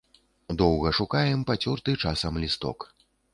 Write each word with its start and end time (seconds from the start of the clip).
Доўга 0.61 0.93
шукаем 0.99 1.43
пацёрты 1.51 1.95
часам 2.13 2.41
лісток. 2.47 2.89